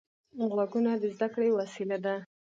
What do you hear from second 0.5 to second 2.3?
غوږونه د زده کړې وسیله ده